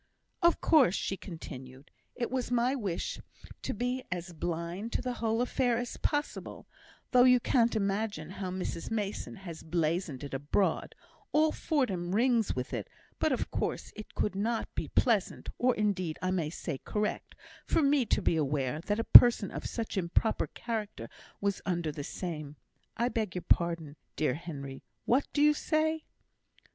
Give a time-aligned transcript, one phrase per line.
[0.41, 3.19] "Of course," she continued, "it was my wish
[3.61, 6.65] to be as blind to the whole affair as possible,
[7.11, 10.95] though you can't imagine how Mrs Mason has blazoned it abroad;
[11.31, 16.17] all Fordham rings with it; but of course it could not be pleasant, or, indeed,
[16.19, 17.35] I may say correct,
[17.67, 21.09] for me to be aware that a person of such improper character
[21.39, 22.55] was under the same
[22.97, 26.05] I beg your pardon, dear Henry, what do you say?"